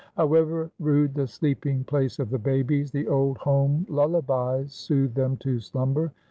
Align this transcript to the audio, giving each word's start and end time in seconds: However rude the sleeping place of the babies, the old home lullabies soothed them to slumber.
However 0.17 0.71
rude 0.79 1.13
the 1.13 1.27
sleeping 1.27 1.83
place 1.83 2.17
of 2.17 2.31
the 2.31 2.39
babies, 2.39 2.89
the 2.89 3.07
old 3.07 3.37
home 3.37 3.85
lullabies 3.87 4.73
soothed 4.73 5.13
them 5.13 5.37
to 5.37 5.59
slumber. 5.59 6.11